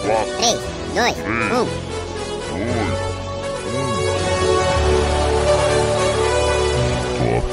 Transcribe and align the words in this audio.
4, 0.00 0.36
3, 0.36 0.58
2, 0.94 1.16
1. 1.18 1.88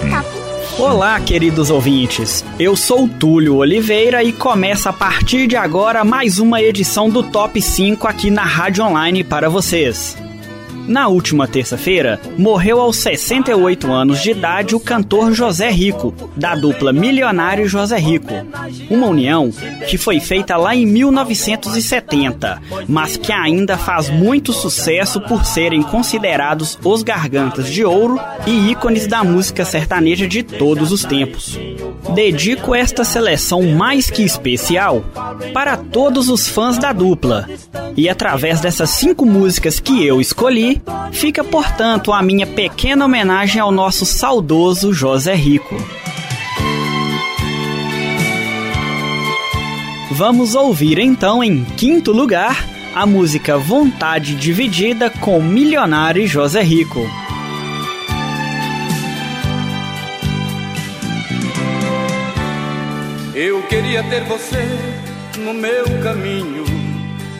Top. 0.09 0.35
Olá, 0.77 1.19
queridos 1.19 1.69
ouvintes. 1.69 2.45
Eu 2.59 2.75
sou 2.75 3.07
Túlio 3.07 3.55
Oliveira 3.55 4.23
e 4.23 4.31
começa 4.31 4.89
a 4.89 4.93
partir 4.93 5.47
de 5.47 5.55
agora 5.55 6.03
mais 6.03 6.37
uma 6.37 6.61
edição 6.61 7.09
do 7.09 7.23
Top 7.23 7.59
5 7.59 8.07
aqui 8.07 8.29
na 8.29 8.43
Rádio 8.43 8.83
Online 8.83 9.23
para 9.23 9.49
vocês. 9.49 10.15
Na 10.87 11.07
última 11.07 11.47
terça-feira, 11.47 12.19
morreu 12.37 12.79
aos 12.79 12.97
68 12.97 13.91
anos 13.91 14.21
de 14.21 14.31
idade 14.31 14.75
o 14.75 14.79
cantor 14.79 15.33
José 15.33 15.69
Rico, 15.71 16.13
da 16.35 16.53
dupla 16.53 16.93
Milionário 16.93 17.67
José 17.67 17.97
Rico. 17.97 18.33
Uma 18.89 19.07
união 19.07 19.51
que 19.87 19.97
foi 19.97 20.19
feita 20.19 20.55
lá 20.57 20.75
em 20.75 20.85
1970, 20.85 22.61
mas 22.87 23.17
que 23.17 23.31
ainda 23.31 23.77
faz 23.77 24.09
muito 24.09 24.53
sucesso 24.53 25.19
por 25.21 25.45
serem 25.45 25.81
considerados 25.81 26.77
os 26.83 27.01
gargantas 27.01 27.67
de 27.67 27.83
ouro 27.83 28.19
e 28.45 28.71
ícones 28.71 29.07
da 29.07 29.23
música 29.23 29.65
sertaneja 29.65 30.27
de 30.27 30.43
todos 30.43 30.91
os 30.91 31.03
tempos. 31.03 31.59
Dedico 32.13 32.75
esta 32.75 33.03
seleção 33.03 33.63
mais 33.63 34.09
que 34.09 34.23
especial 34.23 35.03
para 35.53 35.75
todos 35.77 36.29
os 36.29 36.47
fãs 36.47 36.77
da 36.77 36.93
dupla. 36.93 37.47
E 37.97 38.09
através 38.09 38.59
dessas 38.59 38.89
cinco 38.89 39.25
músicas 39.25 39.79
que 39.79 40.05
eu 40.05 40.19
escolhi, 40.19 40.74
fica 41.11 41.43
portanto 41.43 42.11
a 42.11 42.21
minha 42.21 42.45
pequena 42.45 43.05
homenagem 43.05 43.61
ao 43.61 43.71
nosso 43.71 44.05
saudoso 44.05 44.93
José 44.93 45.35
Rico. 45.35 45.75
Vamos 50.11 50.55
ouvir 50.55 50.99
então, 50.99 51.43
em 51.43 51.63
quinto 51.63 52.11
lugar, 52.11 52.65
a 52.95 53.05
música 53.05 53.57
Vontade 53.57 54.35
Dividida 54.35 55.09
com 55.09 55.41
Milionário 55.41 56.25
José 56.25 56.61
Rico. 56.61 57.01
Eu 63.33 63.61
queria 63.63 64.01
ter 64.03 64.23
você 64.23 64.65
no 65.39 65.53
meu 65.53 65.83
caminho, 66.01 66.63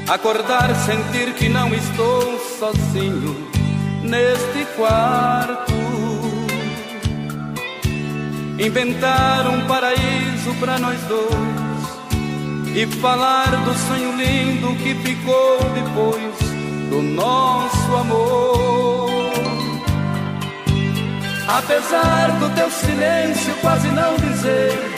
acordar, 0.07 0.73
sentir 0.75 1.33
que 1.33 1.49
não 1.49 1.73
estou 1.73 2.39
sozinho 2.59 3.49
neste 4.03 4.65
quarto. 4.75 5.73
Inventar 8.57 9.47
um 9.47 9.65
paraíso 9.67 10.53
para 10.59 10.77
nós 10.79 10.99
dois 11.01 12.75
e 12.75 12.85
falar 12.99 13.49
do 13.65 13.73
sonho 13.87 14.15
lindo 14.17 14.75
que 14.77 14.95
ficou 14.95 15.59
depois 15.73 16.35
do 16.89 17.01
nosso 17.01 17.95
amor. 17.95 19.33
Apesar 21.47 22.31
do 22.39 22.49
teu 22.55 22.69
silêncio 22.71 23.53
quase 23.61 23.87
não 23.89 24.15
dizer 24.17 24.95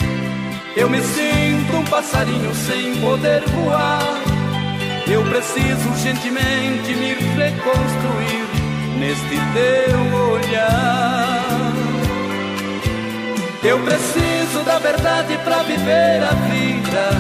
eu 0.78 0.88
me 0.88 1.02
sinto 1.02 1.76
um 1.76 1.84
passarinho 1.86 2.54
sem 2.54 3.02
poder 3.02 3.44
voar. 3.50 4.27
Eu 5.10 5.24
preciso 5.24 5.90
urgentemente 5.90 6.94
me 6.96 7.14
reconstruir 7.14 8.46
neste 9.00 9.38
teu 9.54 10.00
olhar. 10.32 11.74
Eu 13.64 13.80
preciso 13.80 14.64
da 14.66 14.80
verdade 14.80 15.38
para 15.44 15.64
viver 15.64 16.24
a 16.24 16.34
vida. 16.50 17.12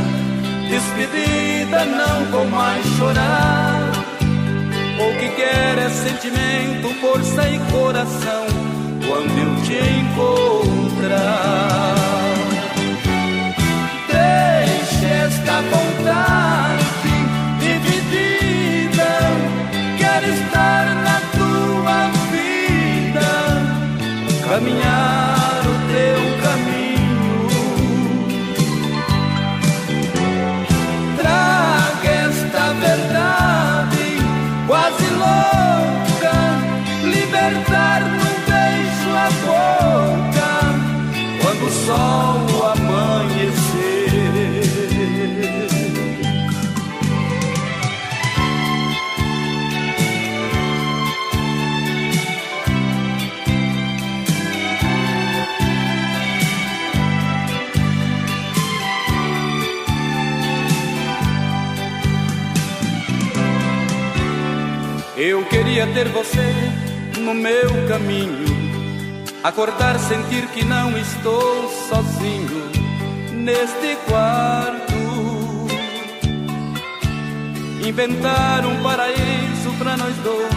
Despedida, 0.69 1.85
não 1.85 2.25
vou 2.25 2.45
mais 2.47 2.85
chorar. 2.97 3.91
O 4.99 5.17
que 5.19 5.29
quer 5.35 5.77
é 5.77 5.89
sentimento, 5.89 6.89
força 6.99 7.47
e 7.49 7.59
coração 7.71 8.45
quando 9.07 9.37
eu 9.37 9.55
te 9.63 9.77
encontrar. 9.99 11.47
esta 15.27 15.61
vontade 15.61 16.76
Eu 65.29 65.43
queria 65.43 65.85
ter 65.87 66.07
você 66.07 66.53
no 67.19 67.33
meu 67.33 67.85
caminho, 67.89 68.45
acordar, 69.43 69.99
sentir 69.99 70.47
que 70.53 70.63
não 70.63 70.97
estou 70.97 71.69
sozinho 71.89 72.71
neste 73.33 73.97
quarto. 74.07 74.93
Inventar 77.85 78.65
um 78.65 78.81
paraíso 78.81 79.69
para 79.77 79.97
nós 79.97 80.15
dois 80.23 80.47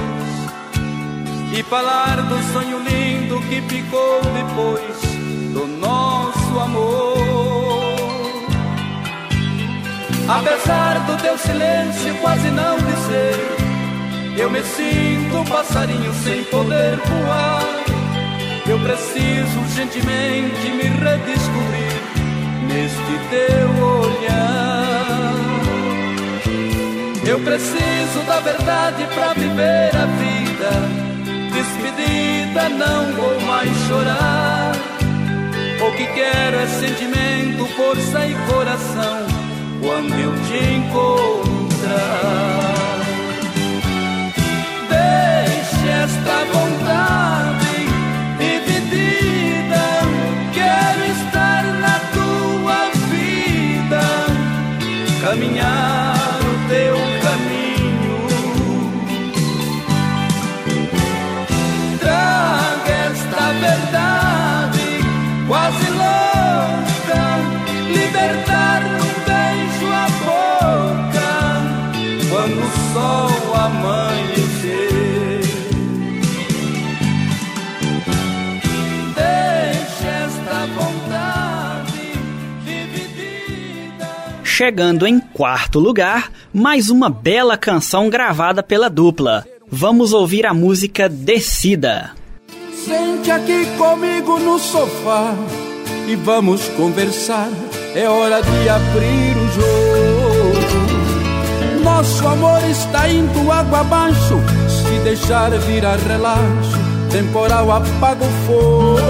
e 1.53 1.65
falar 1.65 2.23
do 2.23 2.53
sonho 2.53 2.79
lindo 2.79 3.41
que 3.49 3.61
ficou 3.63 4.21
depois 4.21 5.01
do 5.53 5.67
nosso 5.67 6.61
amor. 6.61 7.19
Apesar 10.29 11.01
do 11.07 11.21
teu 11.21 11.37
silêncio 11.37 12.15
quase 12.21 12.49
não 12.53 12.77
dizer 12.77 13.59
eu 14.41 14.51
me 14.51 14.62
sinto 14.62 15.37
um 15.37 15.45
passarinho 15.45 16.12
sem 16.25 16.43
poder 16.45 16.97
voar. 16.97 17.62
Eu 18.67 18.78
preciso 18.81 19.61
urgentemente 19.61 20.69
me 20.71 20.84
redescobrir 20.84 22.01
neste 22.67 23.19
teu 23.28 23.69
olhar. 24.01 25.34
Eu 27.27 27.39
preciso 27.41 28.21
da 28.27 28.41
verdade 28.41 29.06
para 29.15 29.34
viver 29.34 29.91
a 29.95 30.06
vida. 30.06 30.71
Despedida, 31.53 32.69
não 32.71 33.12
vou 33.12 33.41
mais 33.43 33.71
chorar. 33.89 34.72
O 35.87 35.93
que 35.93 36.07
quero 36.07 36.57
é 36.57 36.67
sentimento, 36.67 37.67
força 37.77 38.27
e 38.27 38.34
coração 38.51 39.27
quando 39.83 40.15
eu 40.15 40.33
te 40.47 40.75
encontrar. 40.75 41.30
Chegando 84.60 85.07
em 85.07 85.18
quarto 85.18 85.80
lugar, 85.80 86.30
mais 86.53 86.91
uma 86.91 87.09
bela 87.09 87.57
canção 87.57 88.10
gravada 88.10 88.62
pela 88.62 88.91
dupla. 88.91 89.47
Vamos 89.72 90.12
ouvir 90.12 90.45
a 90.45 90.53
música 90.53 91.09
Descida. 91.09 92.10
Sente 92.74 93.30
aqui 93.30 93.65
comigo 93.78 94.39
no 94.39 94.59
sofá 94.59 95.34
e 96.07 96.15
vamos 96.15 96.68
conversar. 96.77 97.48
É 97.95 98.07
hora 98.07 98.42
de 98.42 98.68
abrir 98.68 99.34
o 99.34 99.48
jogo. 99.54 100.60
nosso 101.83 102.28
amor 102.28 102.63
está 102.68 103.09
indo 103.09 103.51
água 103.51 103.80
abaixo. 103.80 104.36
Se 104.68 104.98
deixar 105.03 105.53
virar 105.60 105.97
relaxo, 105.97 106.77
temporal 107.10 107.72
apaga 107.72 108.27
o 108.27 108.47
fogo. 108.47 109.01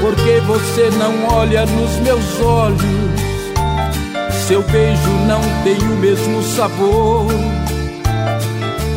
Porque 0.00 0.40
você 0.46 0.88
não 0.96 1.28
olha 1.28 1.66
nos 1.66 1.94
meus 2.00 2.40
olhos, 2.40 3.31
seu 4.52 4.62
beijo 4.64 5.10
não 5.26 5.40
tem 5.64 5.78
o 5.78 5.96
mesmo 5.96 6.42
sabor. 6.42 7.26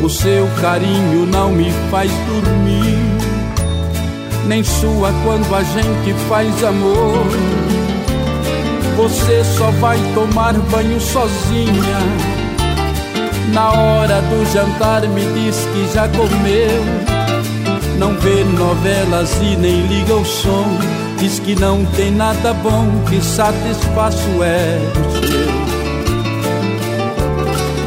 O 0.04 0.10
seu 0.10 0.46
carinho 0.60 1.26
não 1.28 1.50
me 1.50 1.72
faz 1.90 2.12
dormir, 2.28 2.98
nem 4.48 4.62
sua 4.66 5.14
quando 5.24 5.56
a 5.56 5.64
gente 5.64 6.14
faz 6.28 6.62
amor. 6.62 7.26
Você 8.98 9.46
só 9.46 9.72
vai 9.80 9.98
tomar 10.14 10.52
banho 10.72 11.00
sozinha. 11.00 12.00
Na 13.54 13.72
hora 13.72 14.22
do 14.24 14.46
jantar 14.52 15.08
me 15.08 15.22
diz 15.22 15.56
que 15.72 15.94
já 15.94 16.10
comeu. 16.10 16.84
Não 17.98 18.14
vê 18.20 18.44
novelas 18.44 19.34
e 19.42 19.56
nem 19.56 19.88
liga 19.88 20.16
o 20.16 20.26
som. 20.26 20.95
Diz 21.18 21.40
que 21.40 21.56
não 21.56 21.86
tem 21.86 22.12
nada 22.12 22.54
bom 22.54 23.04
que 23.10 23.22
satisfaça 23.24 24.20
o 24.38 24.44
ego 24.44 25.06
seu. 25.14 25.56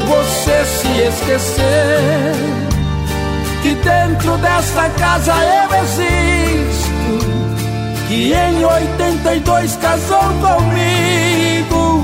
Você 0.07 0.65
se 0.65 0.87
esquecer 1.07 2.33
que 3.61 3.75
dentro 3.75 4.37
dessa 4.37 4.89
casa 4.89 5.33
eu 5.33 5.83
existo 5.83 6.89
que 8.09 8.33
em 8.33 8.65
82 8.65 9.75
casou 9.75 10.17
comigo. 10.41 12.03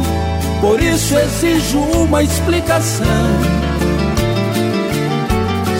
Por 0.61 0.81
isso 0.81 1.15
exijo 1.17 1.79
uma 1.79 2.23
explicação. 2.23 3.05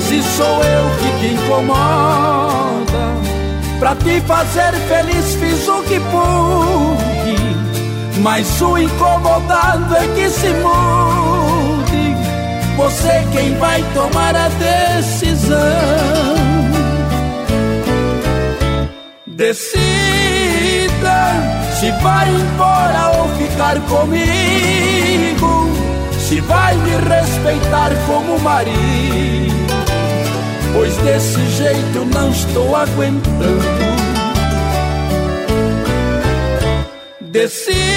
Se 0.08 0.22
sou 0.22 0.64
eu 0.64 0.90
que 0.98 1.20
te 1.20 1.34
incomoda, 1.34 3.06
pra 3.80 3.96
te 3.96 4.22
fazer 4.22 4.74
feliz 4.88 5.36
fiz 5.36 5.68
o 5.68 5.82
que 5.84 6.00
pude. 6.00 7.56
Mas 8.22 8.62
o 8.62 8.78
incomodado 8.78 9.96
é 9.96 10.08
que 10.16 10.30
se 10.30 10.50
mude. 10.50 12.16
Você 12.78 13.26
quem 13.32 13.58
vai 13.58 13.84
tomar 13.94 14.36
a 14.36 14.50
decisão. 14.50 15.56
Decida 19.28 19.86
se 21.80 21.92
vai 22.02 22.30
embora 22.30 23.18
ou 23.18 23.28
ficar 23.38 23.80
comigo. 23.82 25.70
Se 26.20 26.40
vai 26.42 26.76
me 26.76 26.96
respeitar 27.10 27.92
como 28.08 28.40
marido. 28.40 29.65
Pois 30.76 30.98
desse 30.98 31.40
jeito 31.52 32.06
não 32.14 32.30
estou 32.32 32.76
aguentando. 32.76 33.64
Decida 37.22 37.96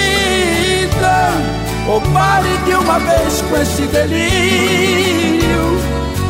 ou 1.89 1.99
pare 2.13 2.57
de 2.65 2.71
uma 2.75 2.97
vez 2.99 3.41
com 3.41 3.57
esse 3.57 3.81
delírio. 3.81 5.77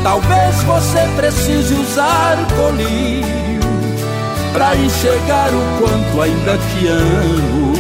Talvez 0.01 0.63
você 0.63 1.07
precise 1.17 1.75
usar 1.75 2.35
colírio 2.55 3.59
pra 4.51 4.75
enxergar 4.75 5.51
o 5.53 5.79
quanto 5.79 6.21
ainda 6.21 6.57
te 6.57 6.87
amo. 6.87 7.78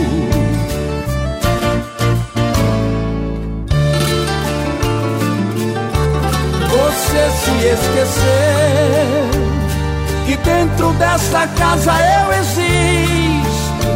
Você 7.49 7.77
se 7.77 7.85
esqueceu 7.87 9.29
que 10.25 10.37
dentro 10.37 10.93
dessa 10.93 11.47
casa 11.47 11.91
eu 12.21 12.33
existo, 12.33 13.87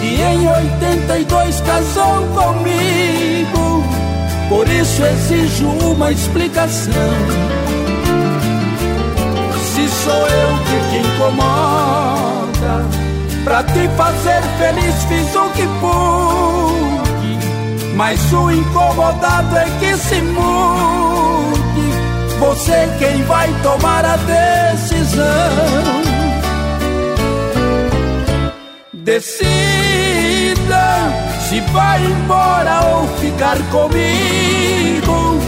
que 0.00 0.20
em 0.20 0.48
82 0.48 1.60
casou 1.60 2.26
comigo, 2.28 3.84
por 4.48 4.66
isso 4.68 5.04
exijo 5.04 5.68
uma 5.68 6.10
explicação 6.10 7.52
sou 10.04 10.26
eu 10.26 10.58
que 10.66 10.78
te 10.90 10.98
incomoda. 11.06 12.74
Pra 13.44 13.62
te 13.64 13.88
fazer 13.96 14.42
feliz 14.58 15.04
fiz 15.04 15.34
o 15.34 15.50
que 15.50 15.66
pude, 15.80 17.38
mas 17.94 18.32
o 18.32 18.50
incomodado 18.50 19.56
é 19.56 19.66
que 19.80 19.96
se 19.96 20.20
mude. 20.22 21.31
Você 22.42 22.88
quem 22.98 23.22
vai 23.24 23.48
tomar 23.62 24.04
a 24.04 24.16
decisão. 24.16 25.22
Decida 28.92 29.72
se 31.48 31.60
vai 31.72 32.04
embora 32.04 32.80
ou 32.94 33.08
ficar 33.18 33.58
comigo. 33.70 35.40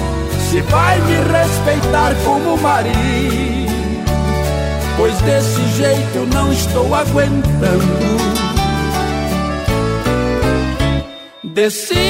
Se 0.49 0.61
vai 0.63 1.01
me 1.01 1.17
respeitar 1.33 2.15
como 2.25 2.57
marido 2.59 3.65
pois 4.97 5.21
desse 5.23 5.67
jeito 5.77 6.15
eu 6.15 6.27
não 6.27 6.53
estou 6.53 6.95
aguentando. 6.95 7.45
Decida 11.43 12.05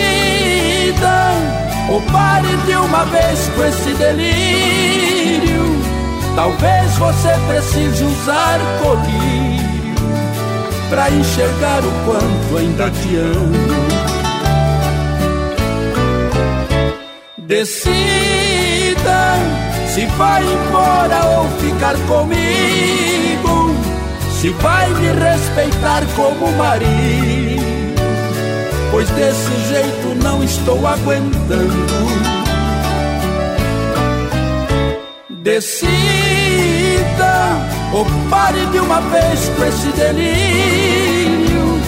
ou 1.88 2.00
pare 2.02 2.56
de 2.66 2.76
uma 2.76 3.04
vez 3.04 3.50
com 3.54 3.64
esse 3.64 3.92
delírio. 3.94 5.64
Talvez 6.34 6.96
você 6.96 7.28
precise 7.48 8.04
usar 8.04 8.58
colírio 8.82 9.94
para 10.90 11.10
enxergar 11.10 11.81
o 11.84 11.92
quanto 12.04 12.58
ainda 12.58 12.90
te 12.90 13.16
amo. 13.16 14.04
Decida 17.38 18.04
se 19.94 20.06
vai 20.06 20.42
embora 20.42 21.25
ou 21.26 21.48
ficar 21.60 21.94
comigo, 22.08 23.76
se 24.40 24.48
vai 24.50 24.90
me 24.94 25.12
respeitar 25.12 26.02
como 26.16 26.50
marido, 26.56 27.53
pois 28.94 29.10
desse 29.10 29.50
jeito 29.68 30.14
não 30.22 30.44
estou 30.44 30.86
aguentando. 30.86 31.74
Decida 35.42 35.74
ou 37.92 38.06
pare 38.30 38.64
de 38.66 38.78
uma 38.78 39.00
vez 39.00 39.48
com 39.56 39.64
esse 39.64 39.88
delírio. 39.96 41.80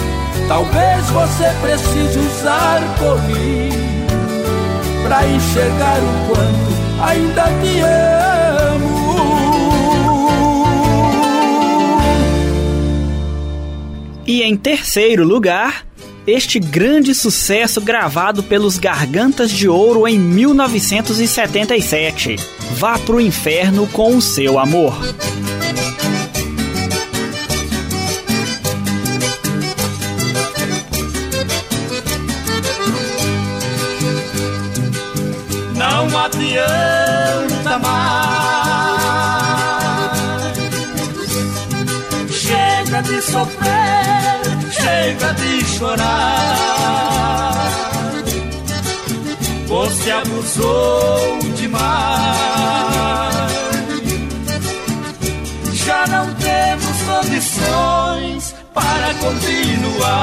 Talvez 0.49 1.09
você 1.11 1.49
precise 1.61 2.19
usar 2.19 2.81
colírio 2.99 3.79
para 5.03 5.25
enxergar 5.27 5.99
o 5.99 6.27
quanto 6.27 6.75
ainda 7.09 7.43
te 7.61 7.79
amo. 7.79 8.97
E 14.25 14.43
em 14.43 14.57
terceiro 14.57 15.23
lugar, 15.23 15.86
este 16.27 16.59
grande 16.59 17.15
sucesso 17.15 17.81
gravado 17.81 18.43
pelos 18.43 18.77
Gargantas 18.77 19.49
de 19.49 19.67
Ouro 19.67 20.07
em 20.07 20.19
1977. 20.19 22.35
Vá 22.73 22.99
pro 22.99 23.19
inferno 23.19 23.87
com 23.87 24.17
o 24.17 24.21
seu 24.21 24.59
amor. 24.59 24.95
não 36.07 36.19
adianta 36.19 37.79
mais. 37.79 38.37
Chega 42.31 43.01
de 43.03 43.21
sofrer, 43.21 43.76
chega 45.07 45.33
de 45.35 45.65
chorar. 45.65 46.03
Você 49.67 50.11
abusou 50.11 51.39
demais. 51.55 51.87
Já 55.73 56.05
não 56.07 56.33
temos 56.35 57.01
condições 57.03 58.55
para 58.73 59.13
continuar. 59.15 60.17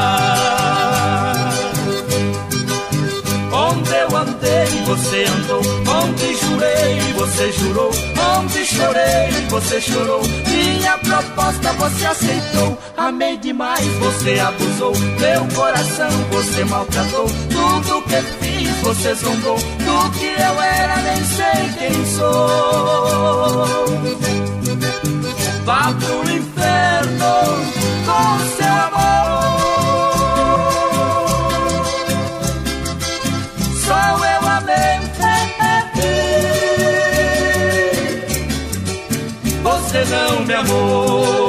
Onde 3.53 3.95
eu 3.95 4.17
andei, 4.17 4.67
você 4.85 5.25
andou. 5.25 5.63
Onde 6.03 6.35
jurei, 6.37 7.01
você 7.17 7.53
jurou. 7.53 7.91
Onde 8.37 8.67
chorei, 8.67 9.31
você 9.49 9.81
chorou. 9.81 10.23
Minha 10.85 10.99
proposta 10.99 11.73
você 11.73 12.05
aceitou. 12.05 12.79
Amei 12.95 13.39
demais, 13.39 13.83
você 14.01 14.39
abusou. 14.39 14.93
Meu 15.19 15.47
coração 15.55 16.11
você 16.31 16.63
maltratou. 16.67 17.27
Tudo 17.49 18.03
que 18.03 18.21
fiz, 18.45 18.69
você 18.83 19.15
zombou. 19.15 19.57
Do 19.57 20.11
que 20.11 20.27
eu 20.27 20.63
era, 20.63 20.97
nem 20.97 21.25
sei 21.25 21.71
quem 21.79 22.05
sou. 22.05 23.67
Vá 25.65 25.95
pro 25.99 26.31
inferno 26.31 27.33
com 28.05 28.39
seu 28.57 28.75
amor. 28.75 29.24
Você 40.63 41.44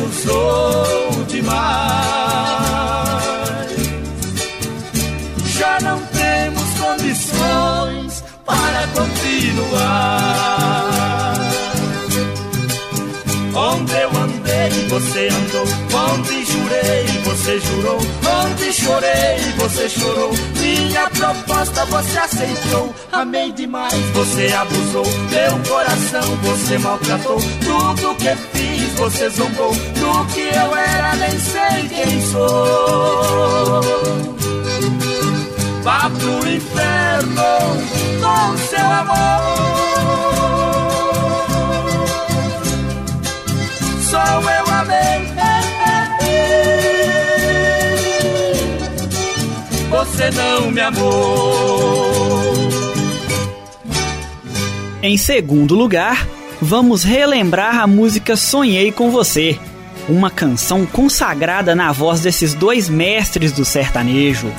Abusou 0.00 1.24
demais. 1.28 1.60
Já 5.44 5.78
não 5.82 6.00
temos 6.06 6.62
condições 6.78 8.24
para 8.46 8.86
continuar. 8.94 10.20
Onde 13.54 13.92
eu 13.92 14.10
andei, 14.10 14.70
você 14.88 15.28
andou. 15.28 15.66
Onde 15.92 16.44
jurei, 16.46 17.06
você 17.24 17.60
jurou. 17.60 17.98
Onde 18.42 18.72
chorei, 18.72 19.38
você 19.58 19.88
chorou. 19.88 20.32
Minha 20.56 21.10
proposta 21.10 21.84
você 21.86 22.18
aceitou. 22.18 22.94
Amei 23.12 23.52
demais, 23.52 23.92
você 24.14 24.50
abusou. 24.54 25.04
Meu 25.30 25.58
coração 25.68 26.36
você 26.42 26.78
maltratou. 26.78 27.38
Tudo 27.62 28.14
que 28.16 28.34
fiz, 28.52 28.79
você 28.96 29.28
zombou. 29.30 29.72
Do 29.72 30.26
que 30.32 30.40
eu 30.40 30.76
era, 30.76 31.16
nem 31.16 31.38
sei 31.38 31.88
quem 31.88 32.20
sou. 32.30 33.80
Vá 35.82 36.10
pro 36.10 36.48
inferno 36.48 37.42
com 38.20 38.56
seu 38.58 38.86
amor. 38.86 39.80
só 44.10 44.18
eu 44.18 44.74
amei. 44.74 45.10
Você 49.90 50.30
não 50.30 50.70
me 50.70 50.80
amou. 50.80 52.40
Em 55.02 55.16
segundo 55.16 55.74
lugar, 55.74 56.26
vamos 56.60 57.02
relembrar 57.02 57.80
a 57.80 57.86
música 57.86 58.36
Sonhei 58.36 58.92
com 58.92 59.10
Você, 59.10 59.58
uma 60.08 60.30
canção 60.30 60.84
consagrada 60.84 61.74
na 61.74 61.92
voz 61.92 62.20
desses 62.20 62.54
dois 62.54 62.88
mestres 62.88 63.52
do 63.52 63.64
sertanejo, 63.64 64.52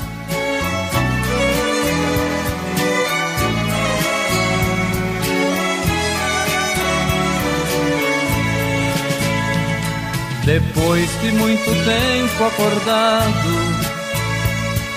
Depois 10.44 11.22
de 11.22 11.32
muito 11.34 11.64
tempo 11.86 12.44
acordado, 12.44 13.50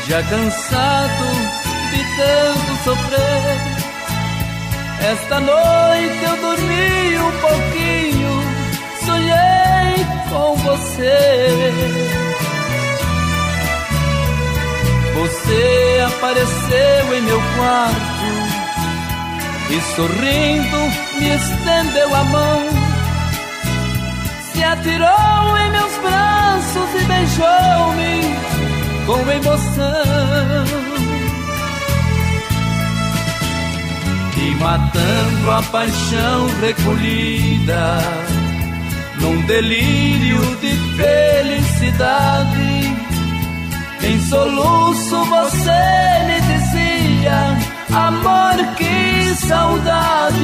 já 0.08 0.22
cansado 0.22 1.24
de 1.90 2.16
tanto 2.16 2.82
sofrer, 2.82 3.73
esta 5.12 5.40
noite 5.40 6.24
eu 6.24 6.36
dormi 6.36 7.18
um 7.18 7.32
pouquinho, 7.40 8.42
sonhei 9.04 10.06
com 10.30 10.56
você. 10.56 11.72
Você 15.14 16.04
apareceu 16.06 17.16
em 17.16 17.22
meu 17.22 17.40
quarto 17.56 18.04
e 19.70 19.80
sorrindo 19.94 20.78
me 21.18 21.34
estendeu 21.34 22.14
a 22.14 22.24
mão 22.24 22.94
se 24.54 24.62
atirou 24.62 25.58
em 25.58 25.70
meus 25.72 25.98
braços 25.98 26.94
e 26.94 27.04
beijou-me 27.04 28.24
com 29.06 29.30
emoção. 29.32 30.83
E 34.44 34.54
matando 34.56 35.50
a 35.50 35.62
paixão 35.62 36.46
recolhida, 36.60 37.98
num 39.18 39.40
delírio 39.46 40.38
de 40.56 40.76
felicidade, 40.98 42.44
em 44.02 44.20
soluço 44.20 45.24
você 45.24 45.80
me 46.26 46.40
dizia: 46.42 47.56
Amor, 47.90 48.56
que 48.76 49.34
saudade. 49.46 50.34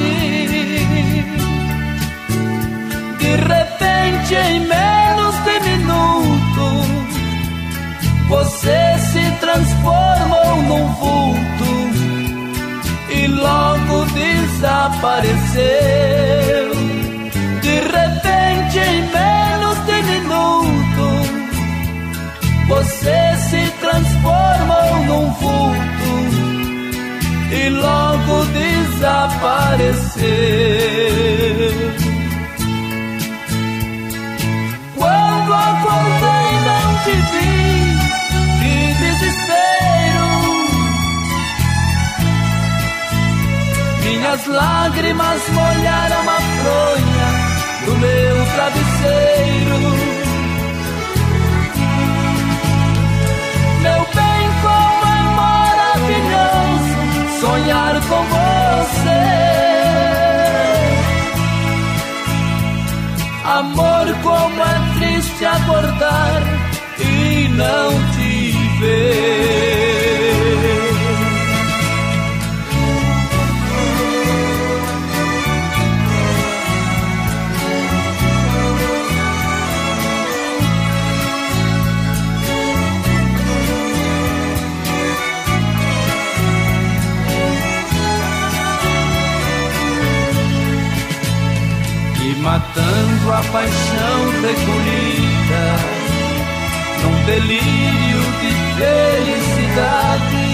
De 3.18 3.36
repente, 3.36 4.34
em 4.34 4.60
menos 4.60 5.34
de 5.44 5.60
minuto, 5.68 6.66
você 8.28 8.98
se 9.12 9.30
transformou 9.40 10.62
num 10.62 10.86
vulto 10.94 11.49
desapareceu. 15.00 16.70
De 17.62 17.74
repente, 17.80 18.78
em 18.78 19.00
menos 19.10 19.78
de 19.86 20.02
minuto, 20.02 21.06
você 22.68 23.36
se 23.48 23.62
transformou 23.80 25.04
num 25.06 25.32
vulto 25.32 26.12
e 27.52 27.68
logo 27.70 28.44
desapareceu. 28.52 30.20
Minhas 44.20 44.46
lágrimas 44.48 45.48
molharam 45.48 46.20
a 46.28 46.40
fronha 46.60 47.28
do 47.86 47.96
meu 47.96 48.36
travesseiro. 48.54 49.78
Meu 53.80 54.00
bem, 54.14 54.44
como 54.60 55.04
é 55.06 55.22
maravilhoso 55.40 56.98
sonhar 57.40 57.94
com 58.10 58.22
você. 58.34 59.22
Amor, 63.46 64.06
como 64.22 64.62
é 64.62 64.76
triste 64.98 65.46
acordar 65.46 66.42
e 66.98 67.48
não 67.48 67.90
te 68.12 68.52
ver. 68.80 69.79
A 93.40 93.44
paixão 93.52 94.20
recolhida 94.42 95.64
num 97.02 97.16
delírio 97.24 98.20
de 98.40 98.50
felicidade. 98.76 100.48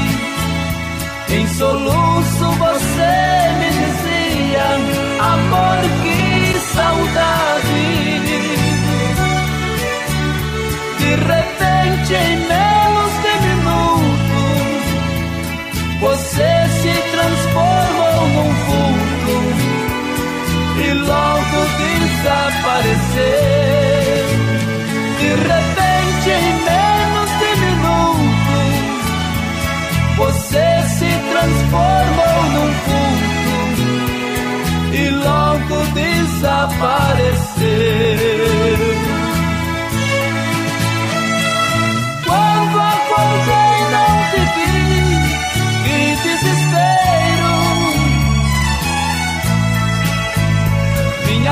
Em 1.29 1.47
soluço 1.49 2.45
você 2.53 3.15
me 3.59 3.69
dizia, 3.81 4.69
amor, 5.19 5.83
que 6.03 6.21
saudade. 6.75 7.87
De 10.99 11.11
repente, 11.33 12.13
em 12.15 12.37
menos 12.47 13.13
de 13.25 13.33
minutos, 13.49 14.85
você 16.01 16.51
se 16.81 16.95
transformou 17.11 17.76
logo 21.57 21.65
desapareceu. 21.79 23.25
De 25.19 25.29
repente, 25.29 26.29
em 26.31 26.53
menos 26.65 27.31
de 27.41 27.51
minutos, 27.65 29.05
você 30.17 30.67
se 30.89 31.11
transformou 31.31 32.41
num 32.53 32.71
vulto 32.87 33.87
e 34.93 35.03
logo 35.11 35.77
desapareceu. 35.95 37.17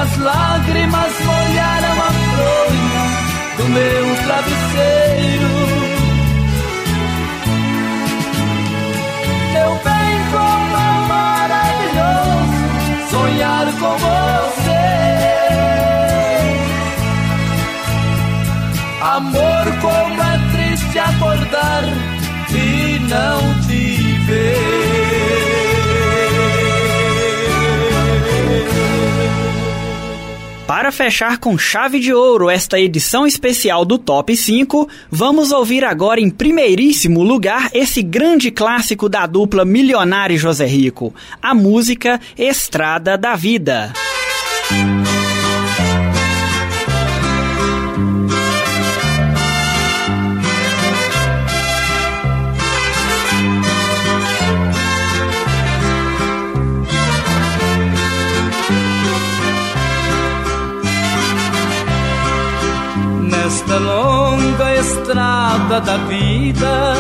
Minhas 0.05 0.19
lágrimas 0.19 1.13
molharam 1.25 1.97
a 2.03 2.11
fronha 2.35 3.05
do 3.57 3.65
meu 3.71 4.05
travesseiro. 4.25 5.53
Meu 9.55 9.73
bem, 9.83 10.13
como 10.31 10.77
é 10.77 10.93
maravilhoso 11.09 12.53
sonhar 13.11 13.67
com 13.81 13.97
você. 13.97 14.85
Amor, 19.01 19.65
como 19.81 20.23
é 20.23 20.39
triste 20.53 20.99
acordar 20.99 21.85
e 22.51 22.99
não 23.09 23.64
Para 30.75 30.91
fechar 30.91 31.39
com 31.39 31.57
chave 31.57 32.01
de 32.01 32.13
ouro 32.13 32.51
esta 32.51 32.81
edição 32.81 33.25
especial 33.25 33.85
do 33.85 33.97
Top 33.97 34.37
5, 34.37 34.89
vamos 35.09 35.53
ouvir 35.53 35.85
agora 35.85 36.21
em 36.21 36.29
primeiríssimo 36.29 37.23
lugar 37.23 37.71
esse 37.73 38.03
grande 38.03 38.51
clássico 38.51 39.09
da 39.09 39.25
dupla 39.25 39.65
Milionário 39.65 40.35
e 40.35 40.37
José 40.37 40.67
Rico, 40.67 41.15
a 41.41 41.55
música 41.55 42.21
Estrada 42.37 43.17
da 43.17 43.37
Vida. 43.37 43.93
Nesta 63.45 63.79
longa 63.79 64.75
estrada 64.75 65.79
da 65.79 65.99
vida, 65.99 66.95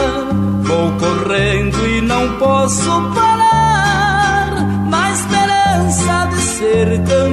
vou 0.60 0.92
correndo 0.98 1.86
e 1.86 2.02
não 2.02 2.36
posso 2.36 2.90
parar. 3.14 4.50
Na 4.90 5.10
esperança 5.10 6.26
de 6.26 6.40
ser 6.42 6.98
campeão, 6.98 7.23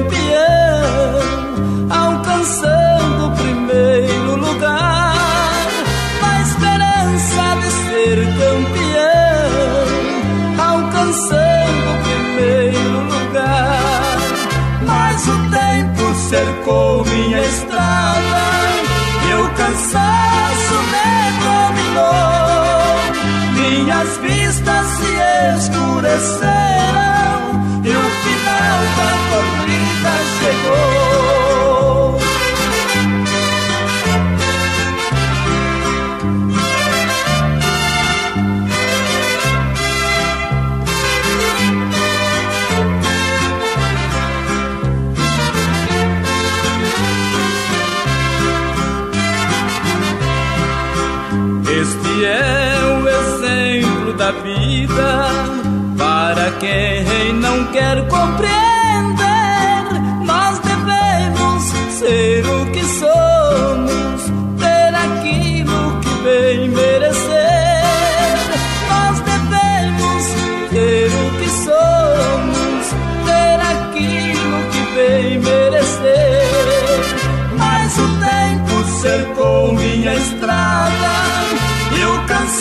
se 26.12 26.18
escureceram 26.18 26.71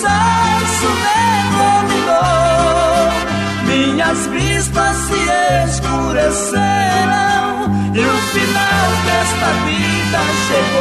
o 0.01 0.07
cansaço 0.07 0.89
me 1.03 1.21
dominou. 1.59 3.11
Minhas 3.67 4.21
vistas 4.29 4.97
se 4.97 5.21
escureceram 5.69 7.51
e 7.95 8.01
o 8.01 8.17
final 8.33 8.89
desta 9.05 9.49
vida 9.67 10.21
chegou. 10.49 10.80